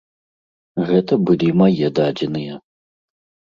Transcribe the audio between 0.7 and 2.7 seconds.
Гэта былі мае дадзеныя.